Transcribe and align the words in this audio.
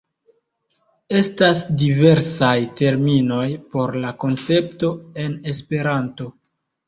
Estas 1.19 1.59
diversaj 1.81 2.55
terminoj 2.79 3.45
por 3.75 3.93
la 4.05 4.13
koncepto 4.23 4.91
en 5.25 5.37
Esperanto. 5.53 6.31